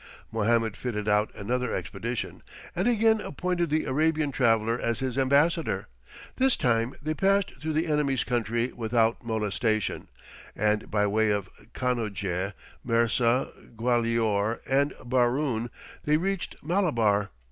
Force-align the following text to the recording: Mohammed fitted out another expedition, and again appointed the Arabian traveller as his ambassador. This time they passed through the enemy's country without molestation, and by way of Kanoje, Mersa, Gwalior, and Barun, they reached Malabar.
Mohammed 0.31 0.75
fitted 0.75 1.07
out 1.07 1.29
another 1.35 1.75
expedition, 1.75 2.41
and 2.75 2.87
again 2.87 3.21
appointed 3.21 3.69
the 3.69 3.85
Arabian 3.85 4.31
traveller 4.31 4.79
as 4.81 4.97
his 4.97 5.15
ambassador. 5.15 5.89
This 6.37 6.57
time 6.57 6.95
they 7.03 7.13
passed 7.13 7.53
through 7.61 7.73
the 7.73 7.85
enemy's 7.85 8.23
country 8.23 8.71
without 8.73 9.23
molestation, 9.23 10.09
and 10.55 10.89
by 10.89 11.05
way 11.05 11.29
of 11.29 11.51
Kanoje, 11.75 12.53
Mersa, 12.83 13.51
Gwalior, 13.77 14.59
and 14.67 14.95
Barun, 15.05 15.69
they 16.03 16.17
reached 16.17 16.55
Malabar. 16.63 17.29